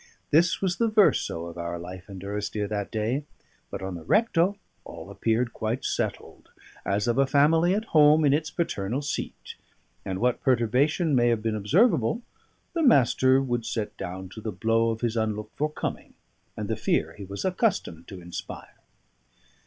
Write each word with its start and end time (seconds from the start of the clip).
This 0.31 0.61
was 0.63 0.77
the 0.77 0.87
verso 0.87 1.45
of 1.45 1.59
our 1.59 1.77
life 1.77 2.09
in 2.09 2.17
Durrisdeer 2.17 2.67
that 2.69 2.89
day; 2.89 3.23
but 3.69 3.83
on 3.83 3.93
the 3.93 4.01
recto 4.03 4.57
all 4.83 5.11
appeared 5.11 5.53
quite 5.53 5.85
settled, 5.85 6.49
as 6.83 7.07
of 7.07 7.19
a 7.19 7.27
family 7.27 7.75
at 7.75 7.85
home 7.93 8.25
in 8.25 8.33
its 8.33 8.49
paternal 8.49 9.03
seat; 9.03 9.53
and 10.03 10.17
what 10.17 10.41
perturbation 10.41 11.15
may 11.15 11.27
have 11.27 11.43
been 11.43 11.55
observable, 11.55 12.23
the 12.73 12.81
Master 12.81 13.43
would 13.43 13.63
set 13.63 13.95
down 13.95 14.27
to 14.29 14.41
the 14.41 14.51
blow 14.51 14.89
of 14.89 15.01
his 15.01 15.15
unlooked 15.15 15.55
for 15.55 15.69
coming, 15.71 16.15
and 16.57 16.67
the 16.67 16.75
fear 16.75 17.13
he 17.15 17.23
was 17.25 17.45
accustomed 17.45 18.07
to 18.07 18.19
inspire. 18.21 18.79